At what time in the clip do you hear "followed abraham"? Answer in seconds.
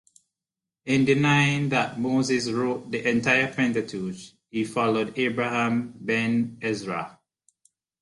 4.63-5.93